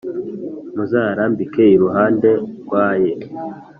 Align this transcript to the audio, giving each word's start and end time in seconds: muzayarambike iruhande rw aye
muzayarambike 0.75 1.63
iruhande 1.75 2.29
rw 2.63 2.71
aye 2.87 3.11